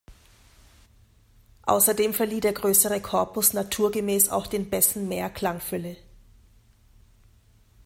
[1.61, 5.95] Außerdem verlieh der größere Korpus naturgemäß auch den Bässen mehr Klangfülle.